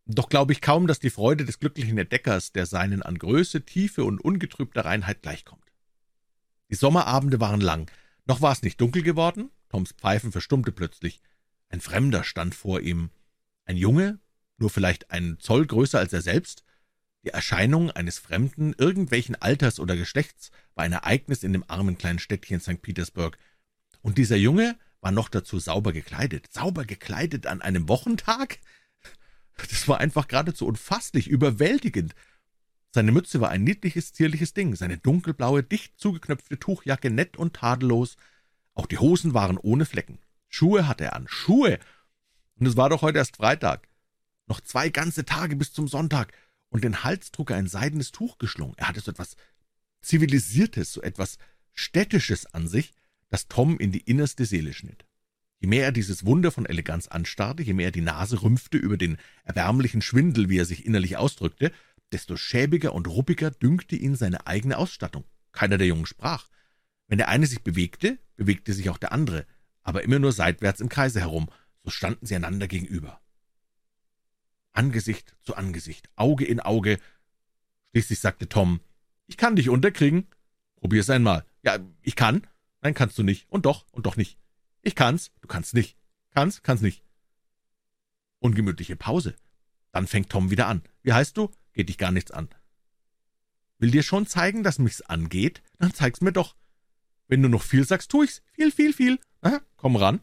Doch 0.06 0.28
glaube 0.28 0.52
ich 0.52 0.60
kaum, 0.60 0.86
dass 0.86 0.98
die 0.98 1.10
Freude 1.10 1.44
des 1.44 1.58
glücklichen 1.58 1.96
Entdeckers, 1.96 2.52
der 2.52 2.66
seinen 2.66 3.02
an 3.02 3.18
Größe, 3.18 3.64
Tiefe 3.64 4.04
und 4.04 4.20
ungetrübter 4.20 4.84
Reinheit 4.84 5.22
gleichkommt. 5.22 5.72
Die 6.70 6.74
Sommerabende 6.74 7.40
waren 7.40 7.60
lang, 7.60 7.90
noch 8.26 8.40
war 8.40 8.52
es 8.52 8.62
nicht 8.62 8.80
dunkel 8.80 9.02
geworden, 9.02 9.50
Toms 9.68 9.92
Pfeifen 9.92 10.30
verstummte 10.30 10.72
plötzlich. 10.72 11.20
Ein 11.68 11.80
Fremder 11.80 12.22
stand 12.22 12.54
vor 12.54 12.80
ihm. 12.80 13.10
Ein 13.64 13.76
Junge, 13.76 14.20
nur 14.56 14.70
vielleicht 14.70 15.10
einen 15.10 15.40
Zoll 15.40 15.66
größer 15.66 15.98
als 15.98 16.12
er 16.12 16.22
selbst. 16.22 16.64
Die 17.24 17.30
Erscheinung 17.30 17.90
eines 17.90 18.18
Fremden, 18.18 18.74
irgendwelchen 18.78 19.34
Alters 19.34 19.80
oder 19.80 19.96
Geschlechts, 19.96 20.50
war 20.74 20.84
ein 20.84 20.92
Ereignis 20.92 21.42
in 21.42 21.52
dem 21.52 21.64
armen 21.68 21.98
kleinen 21.98 22.18
Städtchen 22.18 22.60
St. 22.60 22.82
Petersburg. 22.82 23.38
Und 24.02 24.18
dieser 24.18 24.36
Junge 24.36 24.78
war 25.00 25.10
noch 25.10 25.28
dazu 25.28 25.58
sauber 25.58 25.92
gekleidet. 25.92 26.52
Sauber 26.52 26.84
gekleidet 26.84 27.46
an 27.46 27.62
einem 27.62 27.88
Wochentag? 27.88 28.60
Das 29.56 29.86
war 29.88 29.98
einfach 29.98 30.28
geradezu 30.28 30.66
unfasslich, 30.66 31.28
überwältigend. 31.28 32.14
Seine 32.92 33.12
Mütze 33.12 33.40
war 33.40 33.50
ein 33.50 33.64
niedliches, 33.64 34.12
zierliches 34.12 34.54
Ding, 34.54 34.76
seine 34.76 34.98
dunkelblaue, 34.98 35.62
dicht 35.62 35.98
zugeknöpfte 35.98 36.58
Tuchjacke 36.58 37.10
nett 37.10 37.36
und 37.36 37.54
tadellos, 37.54 38.16
auch 38.74 38.86
die 38.86 38.98
Hosen 38.98 39.34
waren 39.34 39.58
ohne 39.58 39.86
Flecken. 39.86 40.18
Schuhe 40.48 40.86
hatte 40.86 41.04
er 41.04 41.16
an. 41.16 41.26
Schuhe! 41.28 41.78
Und 42.56 42.66
es 42.66 42.76
war 42.76 42.88
doch 42.88 43.02
heute 43.02 43.18
erst 43.18 43.36
Freitag. 43.36 43.88
Noch 44.46 44.60
zwei 44.60 44.88
ganze 44.88 45.24
Tage 45.24 45.56
bis 45.56 45.72
zum 45.72 45.88
Sonntag. 45.88 46.32
Und 46.68 46.84
den 46.84 47.04
Hals 47.04 47.30
trug 47.30 47.50
er 47.50 47.56
ein 47.56 47.68
seidenes 47.68 48.12
Tuch 48.12 48.38
geschlungen. 48.38 48.74
Er 48.76 48.88
hatte 48.88 49.00
so 49.00 49.10
etwas 49.10 49.36
Zivilisiertes, 50.02 50.92
so 50.92 51.02
etwas 51.02 51.38
Städtisches 51.72 52.46
an 52.46 52.68
sich, 52.68 52.92
das 53.30 53.48
Tom 53.48 53.78
in 53.78 53.90
die 53.90 54.00
innerste 54.00 54.44
Seele 54.44 54.72
schnitt. 54.72 55.03
Je 55.64 55.68
mehr 55.68 55.86
er 55.86 55.92
dieses 55.92 56.26
Wunder 56.26 56.52
von 56.52 56.66
Eleganz 56.66 57.08
anstarrte, 57.08 57.62
je 57.62 57.72
mehr 57.72 57.86
er 57.86 57.90
die 57.90 58.02
Nase 58.02 58.42
rümpfte 58.42 58.76
über 58.76 58.98
den 58.98 59.16
erbärmlichen 59.44 60.02
Schwindel, 60.02 60.50
wie 60.50 60.58
er 60.58 60.66
sich 60.66 60.84
innerlich 60.84 61.16
ausdrückte, 61.16 61.72
desto 62.12 62.36
schäbiger 62.36 62.92
und 62.92 63.08
ruppiger 63.08 63.50
dünkte 63.50 63.96
ihn 63.96 64.14
seine 64.14 64.46
eigene 64.46 64.76
Ausstattung. 64.76 65.24
Keiner 65.52 65.78
der 65.78 65.86
Jungen 65.86 66.04
sprach. 66.04 66.48
Wenn 67.08 67.16
der 67.16 67.28
eine 67.28 67.46
sich 67.46 67.62
bewegte, 67.62 68.18
bewegte 68.36 68.74
sich 68.74 68.90
auch 68.90 68.98
der 68.98 69.12
andere, 69.12 69.46
aber 69.80 70.02
immer 70.02 70.18
nur 70.18 70.32
seitwärts 70.32 70.82
im 70.82 70.90
Kreise 70.90 71.20
herum, 71.20 71.48
so 71.82 71.88
standen 71.88 72.26
sie 72.26 72.36
einander 72.36 72.68
gegenüber. 72.68 73.22
Angesicht 74.74 75.34
zu 75.40 75.56
Angesicht, 75.56 76.10
Auge 76.14 76.44
in 76.44 76.60
Auge. 76.60 76.98
Schließlich 77.92 78.20
sagte 78.20 78.50
Tom, 78.50 78.80
»Ich 79.28 79.38
kann 79.38 79.56
dich 79.56 79.70
unterkriegen. 79.70 80.26
Probier's 80.76 81.08
einmal. 81.08 81.46
Ja, 81.62 81.78
ich 82.02 82.16
kann. 82.16 82.46
Nein, 82.82 82.92
kannst 82.92 83.16
du 83.16 83.22
nicht. 83.22 83.46
Und 83.48 83.64
doch, 83.64 83.86
und 83.92 84.04
doch 84.04 84.18
nicht. 84.18 84.38
Ich 84.86 84.94
kann's, 84.94 85.32
du 85.40 85.48
kannst 85.48 85.72
nicht. 85.72 85.96
Kannst, 86.30 86.62
kannst 86.62 86.82
nicht. 86.82 87.02
Ungemütliche 88.38 88.96
Pause. 88.96 89.34
Dann 89.92 90.06
fängt 90.06 90.28
Tom 90.28 90.50
wieder 90.50 90.66
an. 90.66 90.82
Wie 91.02 91.14
heißt 91.14 91.38
du? 91.38 91.50
Geht 91.72 91.88
dich 91.88 91.96
gar 91.96 92.12
nichts 92.12 92.30
an. 92.30 92.50
Will 93.78 93.90
dir 93.90 94.02
schon 94.02 94.26
zeigen, 94.26 94.62
dass 94.62 94.78
mich's 94.78 95.00
angeht? 95.00 95.62
Dann 95.78 95.94
zeig's 95.94 96.20
mir 96.20 96.32
doch. 96.32 96.54
Wenn 97.28 97.42
du 97.42 97.48
noch 97.48 97.62
viel 97.62 97.86
sagst, 97.86 98.10
tu 98.10 98.22
ich's. 98.22 98.42
Viel, 98.52 98.70
viel, 98.70 98.92
viel. 98.92 99.18
Aha, 99.40 99.62
komm 99.76 99.96
ran. 99.96 100.20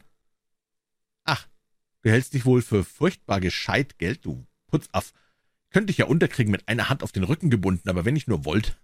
Ach, 1.24 1.48
du 2.04 2.12
hältst 2.12 2.36
dich 2.36 2.46
wohl 2.46 2.62
für 2.62 2.84
furchtbar 2.84 3.40
gescheit, 3.40 3.98
Geld, 3.98 4.24
du 4.26 4.46
Putzaff. 4.68 5.12
Könnte 5.72 5.92
ich 5.92 5.98
ja 5.98 6.06
unterkriegen 6.06 6.52
mit 6.52 6.68
einer 6.68 6.90
Hand 6.90 7.02
auf 7.02 7.12
den 7.12 7.24
Rücken 7.24 7.50
gebunden, 7.50 7.90
aber 7.90 8.06
wenn 8.06 8.16
ich 8.16 8.28
nur 8.28 8.46
wollt. 8.46 8.80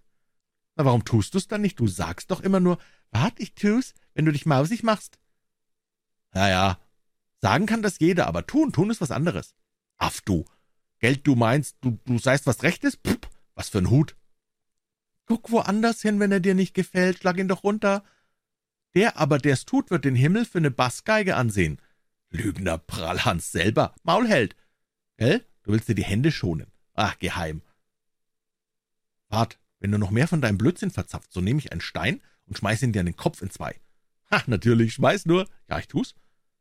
Na, 0.74 0.84
warum 0.84 1.04
tust 1.04 1.34
du's 1.34 1.46
dann 1.46 1.60
nicht? 1.60 1.78
Du 1.78 1.86
sagst 1.86 2.32
doch 2.32 2.40
immer 2.40 2.58
nur, 2.58 2.78
wart, 3.12 3.38
ich 3.38 3.54
tu's, 3.54 3.94
wenn 4.14 4.24
du 4.24 4.32
dich 4.32 4.44
mausig 4.44 4.82
machst. 4.82 5.18
Ja, 6.34 6.48
ja. 6.48 6.78
Sagen 7.40 7.66
kann 7.66 7.82
das 7.82 7.98
jeder, 7.98 8.26
aber 8.26 8.46
tun, 8.46 8.72
tun 8.72 8.90
ist 8.90 9.00
was 9.00 9.10
anderes. 9.10 9.54
Aff, 9.96 10.20
du. 10.22 10.44
Geld, 10.98 11.26
du 11.26 11.36
meinst, 11.36 11.76
du, 11.80 11.98
du 12.04 12.18
seist 12.18 12.46
was 12.46 12.62
Rechtes? 12.62 12.96
Pff, 12.96 13.18
was 13.54 13.68
für 13.68 13.78
ein 13.78 13.90
Hut. 13.90 14.16
Guck 15.26 15.50
woanders 15.50 16.02
hin, 16.02 16.20
wenn 16.20 16.32
er 16.32 16.40
dir 16.40 16.54
nicht 16.54 16.74
gefällt, 16.74 17.18
schlag 17.18 17.38
ihn 17.38 17.48
doch 17.48 17.62
runter. 17.62 18.02
Der 18.94 19.18
aber, 19.18 19.38
der's 19.38 19.64
tut, 19.64 19.90
wird 19.90 20.04
den 20.04 20.16
Himmel 20.16 20.44
für 20.44 20.58
eine 20.58 20.70
Bassgeige 20.70 21.36
ansehen. 21.36 21.80
Lügner 22.30 22.78
Prallhans 22.78 23.52
selber, 23.52 23.94
Maulheld. 24.02 24.56
Gell? 25.16 25.46
Du 25.62 25.72
willst 25.72 25.88
dir 25.88 25.94
die 25.94 26.04
Hände 26.04 26.32
schonen. 26.32 26.72
Ach, 26.94 27.18
geheim. 27.18 27.62
Wart, 29.28 29.58
wenn 29.80 29.92
du 29.92 29.98
noch 29.98 30.10
mehr 30.10 30.28
von 30.28 30.40
deinem 30.40 30.58
Blödsinn 30.58 30.90
verzapft, 30.90 31.32
so 31.32 31.40
nehme 31.40 31.58
ich 31.58 31.72
einen 31.72 31.80
Stein 31.80 32.22
und 32.46 32.58
schmeiß 32.58 32.82
ihn 32.82 32.92
dir 32.92 33.00
an 33.00 33.06
den 33.06 33.16
Kopf 33.16 33.42
in 33.42 33.50
zwei. 33.50 33.78
Ha, 34.30 34.42
natürlich, 34.46 34.94
schmeiß 34.94 35.26
nur. 35.26 35.48
Ja, 35.68 35.78
ich 35.78 35.88
tu's. 35.88 36.14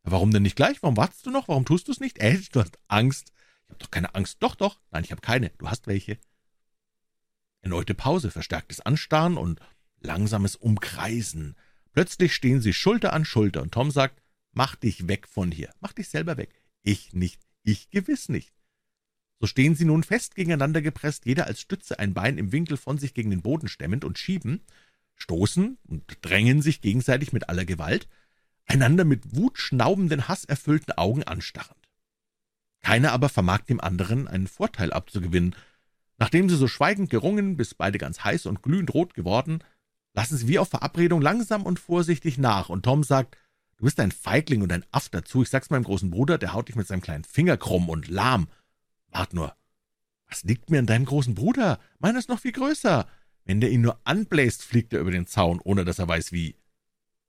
Warum 0.03 0.31
denn 0.31 0.43
nicht 0.43 0.55
gleich? 0.55 0.81
Warum 0.81 0.95
wartest 0.95 1.25
du 1.25 1.31
noch? 1.31 1.47
Warum 1.47 1.65
tust 1.65 1.87
du's 1.87 1.99
nicht? 1.99 2.19
Äh, 2.19 2.39
du 2.51 2.61
hast 2.61 2.77
Angst. 2.87 3.33
Ich 3.65 3.71
hab 3.71 3.79
doch 3.79 3.91
keine 3.91 4.15
Angst. 4.15 4.37
Doch, 4.39 4.55
doch. 4.55 4.79
Nein, 4.91 5.03
ich 5.03 5.11
hab 5.11 5.21
keine. 5.21 5.49
Du 5.57 5.69
hast 5.69 5.87
welche. 5.87 6.17
Erneute 7.61 7.93
Pause, 7.93 8.31
verstärktes 8.31 8.79
Anstarren 8.79 9.37
und 9.37 9.59
langsames 9.99 10.55
Umkreisen. 10.55 11.55
Plötzlich 11.91 12.33
stehen 12.33 12.61
sie 12.61 12.73
Schulter 12.73 13.11
an 13.11 13.25
Schulter 13.25 13.61
und 13.61 13.73
Tom 13.73 13.91
sagt, 13.91 14.21
mach 14.53 14.75
dich 14.75 15.07
weg 15.07 15.27
von 15.27 15.51
hier. 15.51 15.73
Mach 15.81 15.91
dich 15.91 16.07
selber 16.07 16.37
weg. 16.37 16.53
Ich 16.83 17.13
nicht. 17.13 17.41
Ich 17.63 17.89
gewiss 17.89 18.29
nicht. 18.29 18.53
So 19.39 19.47
stehen 19.47 19.75
sie 19.75 19.85
nun 19.85 20.03
fest 20.03 20.35
gegeneinander 20.35 20.81
gepresst, 20.81 21.25
jeder 21.25 21.45
als 21.45 21.59
Stütze 21.61 21.99
ein 21.99 22.13
Bein 22.13 22.37
im 22.37 22.51
Winkel 22.51 22.77
von 22.77 22.97
sich 22.97 23.13
gegen 23.13 23.29
den 23.29 23.41
Boden 23.41 23.67
stemmend 23.67 24.03
und 24.05 24.17
schieben, 24.17 24.63
stoßen 25.17 25.77
und 25.83 26.17
drängen 26.21 26.61
sich 26.61 26.81
gegenseitig 26.81 27.33
mit 27.33 27.49
aller 27.49 27.65
Gewalt, 27.65 28.07
einander 28.65 29.03
mit 29.03 29.35
wutschnaubenden, 29.35 30.27
hasserfüllten 30.27 30.97
Augen 30.97 31.23
anstarrend. 31.23 31.77
Keiner 32.81 33.11
aber 33.11 33.29
vermag 33.29 33.61
dem 33.61 33.81
anderen 33.81 34.27
einen 34.27 34.47
Vorteil 34.47 34.93
abzugewinnen. 34.93 35.55
Nachdem 36.17 36.49
sie 36.49 36.55
so 36.55 36.67
schweigend 36.67 37.09
gerungen, 37.09 37.57
bis 37.57 37.73
beide 37.73 37.97
ganz 37.97 38.23
heiß 38.23 38.45
und 38.45 38.63
glühend 38.63 38.93
rot 38.93 39.13
geworden, 39.13 39.63
lassen 40.13 40.37
sie 40.37 40.47
wie 40.47 40.59
auf 40.59 40.69
Verabredung 40.69 41.21
langsam 41.21 41.63
und 41.63 41.79
vorsichtig 41.79 42.37
nach, 42.37 42.69
und 42.69 42.83
Tom 42.83 43.03
sagt, 43.03 43.37
du 43.77 43.85
bist 43.85 43.99
ein 43.99 44.11
Feigling 44.11 44.61
und 44.61 44.71
ein 44.71 44.85
Aff 44.91 45.09
dazu, 45.09 45.43
ich 45.43 45.49
sag's 45.49 45.69
meinem 45.69 45.83
großen 45.83 46.09
Bruder, 46.09 46.37
der 46.37 46.53
haut 46.53 46.69
dich 46.69 46.75
mit 46.75 46.87
seinem 46.87 47.01
kleinen 47.01 47.23
Finger 47.23 47.57
krumm 47.57 47.89
und 47.89 48.07
lahm. 48.07 48.47
Wart 49.09 49.33
nur, 49.33 49.55
was 50.27 50.43
liegt 50.43 50.69
mir 50.69 50.79
an 50.79 50.87
deinem 50.87 51.05
großen 51.05 51.35
Bruder? 51.35 51.79
Meiner 51.99 52.19
ist 52.19 52.29
noch 52.29 52.39
viel 52.39 52.51
größer. 52.51 53.07
Wenn 53.47 53.61
der 53.61 53.71
ihn 53.71 53.79
nur 53.79 53.97
anbläst, 54.03 54.61
fliegt 54.61 54.91
er 54.91 54.99
über 54.99 55.09
den 55.09 55.25
Zaun, 55.25 55.61
ohne 55.63 55.85
dass 55.85 55.99
er 55.99 56.07
weiß 56.07 56.33
wie. 56.33 56.57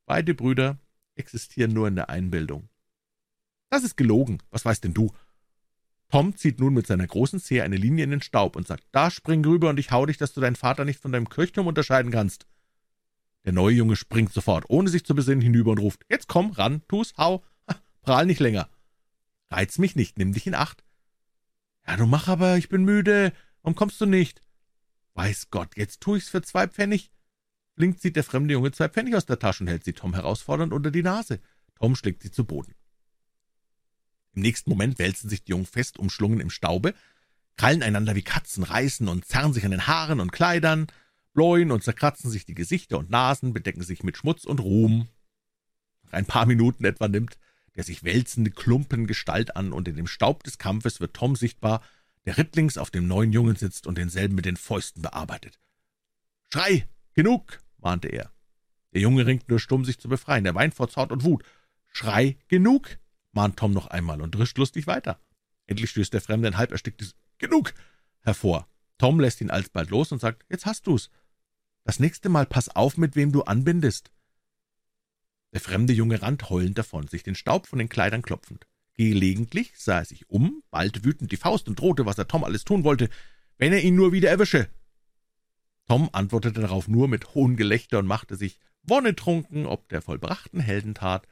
Beide 0.04 0.34
Brüder 0.34 0.76
existieren 1.14 1.72
nur 1.72 1.86
in 1.86 1.94
der 1.94 2.10
Einbildung. 2.10 2.68
Das 3.70 3.84
ist 3.84 3.96
gelogen. 3.96 4.42
Was 4.50 4.64
weißt 4.64 4.82
denn 4.82 4.94
du? 4.94 5.12
Tom 6.08 6.34
zieht 6.36 6.58
nun 6.58 6.74
mit 6.74 6.88
seiner 6.88 7.06
großen 7.06 7.38
Zehe 7.38 7.62
eine 7.62 7.76
Linie 7.76 8.02
in 8.02 8.10
den 8.10 8.20
Staub 8.20 8.56
und 8.56 8.66
sagt, 8.66 8.82
da 8.90 9.12
spring 9.12 9.44
rüber 9.44 9.68
und 9.68 9.78
ich 9.78 9.92
hau 9.92 10.06
dich, 10.06 10.16
dass 10.16 10.32
du 10.32 10.40
deinen 10.40 10.56
Vater 10.56 10.84
nicht 10.84 10.98
von 10.98 11.12
deinem 11.12 11.28
Kirchturm 11.28 11.68
unterscheiden 11.68 12.10
kannst. 12.10 12.46
Der 13.44 13.52
neue 13.52 13.76
Junge 13.76 13.94
springt 13.94 14.32
sofort, 14.32 14.64
ohne 14.68 14.88
sich 14.88 15.04
zu 15.04 15.14
besinnen, 15.14 15.42
hinüber 15.42 15.70
und 15.70 15.78
ruft, 15.78 16.04
jetzt 16.08 16.26
komm, 16.26 16.50
ran, 16.50 16.82
tu's, 16.88 17.14
hau, 17.16 17.44
ha, 17.68 17.76
prahl 18.02 18.26
nicht 18.26 18.40
länger. 18.40 18.68
Reiz 19.50 19.78
mich 19.78 19.94
nicht, 19.94 20.18
nimm 20.18 20.32
dich 20.32 20.48
in 20.48 20.56
Acht. 20.56 20.82
Ja, 21.86 21.96
du 21.96 22.06
mach 22.06 22.26
aber, 22.26 22.56
ich 22.56 22.68
bin 22.68 22.84
müde. 22.84 23.32
Warum 23.62 23.76
kommst 23.76 24.00
du 24.00 24.06
nicht? 24.06 24.42
Weiß 25.18 25.50
Gott, 25.50 25.76
jetzt 25.76 26.00
tu 26.00 26.14
ich's 26.14 26.28
für 26.28 26.42
zwei 26.42 26.68
Pfennig. 26.68 27.10
Flink 27.74 28.00
zieht 28.00 28.14
der 28.14 28.22
fremde 28.22 28.54
Junge 28.54 28.70
zwei 28.70 28.88
Pfennig 28.88 29.16
aus 29.16 29.26
der 29.26 29.40
Tasche 29.40 29.64
und 29.64 29.68
hält 29.68 29.82
sie 29.82 29.92
Tom 29.92 30.14
herausfordernd 30.14 30.72
unter 30.72 30.92
die 30.92 31.02
Nase. 31.02 31.40
Tom 31.74 31.96
schlägt 31.96 32.22
sie 32.22 32.30
zu 32.30 32.44
Boden. 32.44 32.76
Im 34.34 34.42
nächsten 34.42 34.70
Moment 34.70 35.00
wälzen 35.00 35.28
sich 35.28 35.42
die 35.42 35.50
Jungen 35.50 35.66
fest 35.66 35.98
umschlungen 35.98 36.38
im 36.38 36.50
Staube, 36.50 36.94
krallen 37.56 37.82
einander 37.82 38.14
wie 38.14 38.22
Katzen, 38.22 38.62
reißen 38.62 39.08
und 39.08 39.24
zerren 39.24 39.52
sich 39.52 39.64
an 39.64 39.72
den 39.72 39.88
Haaren 39.88 40.20
und 40.20 40.30
Kleidern, 40.30 40.86
bläuen 41.34 41.72
und 41.72 41.82
zerkratzen 41.82 42.30
sich 42.30 42.44
die 42.44 42.54
Gesichter 42.54 42.96
und 42.96 43.10
Nasen, 43.10 43.52
bedecken 43.52 43.82
sich 43.82 44.04
mit 44.04 44.16
Schmutz 44.16 44.44
und 44.44 44.60
Ruhm. 44.60 45.08
Nach 46.04 46.12
ein 46.12 46.26
paar 46.26 46.46
Minuten 46.46 46.84
etwa 46.84 47.08
nimmt 47.08 47.38
der 47.74 47.82
sich 47.82 48.04
wälzende 48.04 48.52
Klumpen 48.52 49.08
Gestalt 49.08 49.56
an, 49.56 49.72
und 49.72 49.88
in 49.88 49.96
dem 49.96 50.06
Staub 50.06 50.44
des 50.44 50.58
Kampfes 50.58 51.00
wird 51.00 51.14
Tom 51.14 51.34
sichtbar, 51.34 51.82
der 52.24 52.38
rittlings 52.38 52.78
auf 52.78 52.90
dem 52.90 53.06
neuen 53.06 53.32
Jungen 53.32 53.56
sitzt 53.56 53.86
und 53.86 53.98
denselben 53.98 54.34
mit 54.34 54.44
den 54.44 54.56
Fäusten 54.56 55.02
bearbeitet. 55.02 55.58
»Schrei! 56.52 56.88
Genug!« 57.14 57.58
mahnte 57.78 58.08
er. 58.08 58.32
Der 58.92 59.00
Junge 59.00 59.26
ringt 59.26 59.48
nur 59.48 59.60
stumm, 59.60 59.84
sich 59.84 59.98
zu 59.98 60.08
befreien. 60.08 60.46
Er 60.46 60.54
weint 60.54 60.74
vor 60.74 60.88
Zorn 60.88 61.10
und 61.10 61.24
Wut. 61.24 61.44
»Schrei! 61.88 62.38
Genug!« 62.48 62.98
mahnt 63.32 63.58
Tom 63.58 63.72
noch 63.72 63.88
einmal 63.88 64.20
und 64.20 64.34
drischt 64.34 64.58
lustig 64.58 64.86
weiter. 64.86 65.20
Endlich 65.66 65.90
stößt 65.90 66.12
der 66.12 66.20
Fremde 66.20 66.48
ein 66.48 66.56
halb 66.56 66.72
ersticktes 66.72 67.14
»Genug!« 67.38 67.74
hervor. 68.20 68.68
Tom 68.98 69.20
lässt 69.20 69.40
ihn 69.40 69.50
alsbald 69.50 69.90
los 69.90 70.12
und 70.12 70.20
sagt, 70.20 70.44
»Jetzt 70.48 70.66
hast 70.66 70.86
du's. 70.86 71.10
Das 71.84 72.00
nächste 72.00 72.28
Mal 72.28 72.46
pass 72.46 72.68
auf, 72.68 72.98
mit 72.98 73.16
wem 73.16 73.32
du 73.32 73.42
anbindest.« 73.42 74.10
Der 75.52 75.60
fremde 75.60 75.92
Junge 75.92 76.22
rannt 76.22 76.50
heulend 76.50 76.78
davon, 76.78 77.08
sich 77.08 77.22
den 77.22 77.34
Staub 77.34 77.66
von 77.66 77.78
den 77.78 77.88
Kleidern 77.88 78.22
klopfend. 78.22 78.67
Gelegentlich 78.98 79.72
sah 79.76 79.98
er 80.00 80.04
sich 80.04 80.28
um, 80.28 80.64
ballte 80.72 81.04
wütend 81.04 81.30
die 81.30 81.36
Faust 81.36 81.68
und 81.68 81.78
drohte, 81.78 82.04
was 82.04 82.18
er 82.18 82.26
Tom 82.26 82.42
alles 82.42 82.64
tun 82.64 82.82
wollte, 82.82 83.08
wenn 83.56 83.72
er 83.72 83.84
ihn 83.84 83.94
nur 83.94 84.10
wieder 84.10 84.28
erwische. 84.28 84.68
Tom 85.86 86.10
antwortete 86.12 86.60
darauf 86.60 86.88
nur 86.88 87.06
mit 87.06 87.32
hohem 87.34 87.56
Gelächter 87.56 88.00
und 88.00 88.08
machte 88.08 88.34
sich, 88.34 88.58
wonnetrunken 88.82 89.66
ob 89.66 89.88
der 89.88 90.02
vollbrachten 90.02 90.58
Heldentat, 90.58 91.28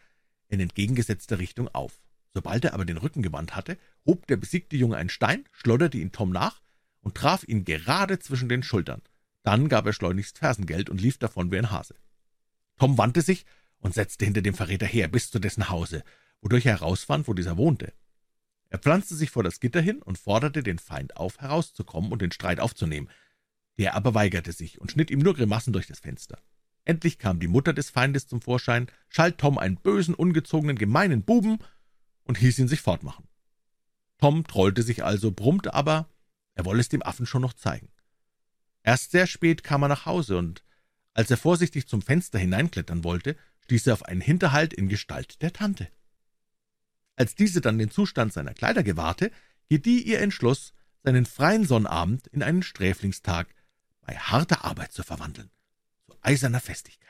in 0.47 0.61
entgegengesetzter 0.61 1.41
Richtung 1.41 1.67
auf. 1.67 2.01
Sobald 2.33 2.65
er 2.65 2.73
aber 2.73 2.85
den 2.85 2.99
Rücken 2.99 3.23
gewandt 3.23 3.57
hatte, 3.57 3.79
hob 4.07 4.29
der 4.29 4.37
besiegte 4.37 4.77
Junge 4.77 4.97
einen 4.97 5.09
Stein, 5.09 5.45
schleuderte 5.51 5.99
ihn 5.99 6.13
Tom 6.13 6.31
nach 6.31 6.63
und 7.01 7.17
traf 7.17 7.43
ihn 7.49 7.65
gerade 7.65 8.21
zwischen 8.21 8.49
den 8.49 8.63
Schultern. 8.63 9.03
Dann 9.43 9.69
gab 9.69 9.87
er 9.87 9.93
schleunigst 9.93 10.39
Fersengeld 10.39 10.89
und 10.89 11.01
lief 11.01 11.19
davon 11.19 11.51
wie 11.51 11.59
ein 11.59 11.73
Hase. 11.73 11.97
Tom 12.79 12.97
wandte 12.97 13.23
sich 13.23 13.45
und 13.79 13.93
setzte 13.93 14.25
hinter 14.25 14.43
dem 14.43 14.55
Verräter 14.55 14.87
her 14.87 15.09
bis 15.09 15.33
zu 15.33 15.41
dessen 15.41 15.69
Hause, 15.69 16.05
wodurch 16.41 16.67
er 16.67 16.79
herausfand, 16.79 17.29
wo 17.29 17.35
dieser 17.35 17.57
wohnte. 17.57 17.93
Er 18.69 18.79
pflanzte 18.79 19.15
sich 19.15 19.31
vor 19.31 19.43
das 19.43 19.61
Gitter 19.61 19.81
hin 19.81 20.03
und 20.03 20.19
forderte 20.19 20.63
den 20.63 20.79
Feind 20.79 21.17
auf, 21.17 21.39
herauszukommen 21.39 22.13
und 22.13 22.23
den 22.23 22.33
Streit 22.33 22.61
aufzunehmen. 22.61 23.09
Der 23.79 23.95
aber 23.95 24.15
weigerte 24.15 24.53
sich 24.53 24.81
und 24.81 24.91
schnitt 24.91 25.11
ihm 25.11 25.21
nur 25.21 25.35
Grimassen 25.35 25.73
durch 25.73 25.87
das 25.87 26.01
Fenster. 26.01 26.39
Endlich 26.85 27.19
kam 27.19 27.41
die 27.41 27.49
Mutter 27.49 27.73
des 27.73 27.91
Feindes 27.91 28.27
zum 28.27 28.41
Vorschein, 28.41 28.87
schalt 29.09 29.39
Tom 29.39 29.59
einen 29.59 29.77
bösen, 29.77 30.15
ungezogenen, 30.15 30.79
gemeinen 30.79 31.23
Buben 31.23 31.59
und 32.25 32.39
hieß 32.39 32.59
ihn 32.59 32.69
sich 32.69 32.81
fortmachen. 32.81 33.29
Tom 34.19 34.47
trollte 34.47 34.83
sich 34.83 35.05
also, 35.05 35.31
brummte 35.33 35.75
aber, 35.75 36.09
er 36.55 36.65
wolle 36.65 36.81
es 36.81 36.89
dem 36.89 37.03
Affen 37.03 37.27
schon 37.27 37.43
noch 37.43 37.53
zeigen. 37.53 37.91
Erst 38.83 39.11
sehr 39.11 39.27
spät 39.27 39.65
kam 39.65 39.83
er 39.83 39.89
nach 39.89 40.07
Hause, 40.07 40.39
und 40.39 40.63
als 41.13 41.31
er 41.31 41.37
vorsichtig 41.37 41.87
zum 41.89 42.03
Fenster 42.03 42.39
hineinklettern 42.39 43.05
wollte, 43.05 43.37
stieß 43.65 43.89
er 43.89 43.95
auf 43.95 44.05
einen 44.05 44.21
Hinterhalt 44.21 44.73
in 44.73 44.89
Gestalt 44.89 45.43
der 45.43 45.53
Tante. 45.53 45.89
Als 47.17 47.35
diese 47.35 47.61
dann 47.61 47.79
den 47.79 47.91
Zustand 47.91 48.33
seiner 48.33 48.55
Kleider 48.55 48.83
gewahrte, 48.83 49.31
gedieh 49.69 50.01
ihr 50.03 50.21
Entschluss, 50.21 50.75
seinen 51.03 51.27
freien 51.27 51.67
Sonnabend 51.67 52.27
in 52.29 52.43
einen 52.43 52.63
Sträflingstag 52.63 53.49
bei 54.03 54.15
harter 54.15 54.65
Arbeit 54.65 54.93
zu 54.93 55.03
verwandeln, 55.03 55.51
zu 56.07 56.17
eiserner 56.21 56.61
Festigkeit. 56.61 57.06